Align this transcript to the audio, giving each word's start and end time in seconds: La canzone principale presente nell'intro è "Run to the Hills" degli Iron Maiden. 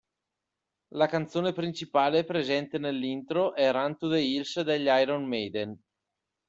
La 0.95 1.05
canzone 1.05 1.53
principale 1.53 2.23
presente 2.23 2.79
nell'intro 2.79 3.53
è 3.53 3.71
"Run 3.71 3.97
to 3.97 4.09
the 4.09 4.17
Hills" 4.19 4.59
degli 4.61 4.87
Iron 4.91 5.25
Maiden. 5.25 5.79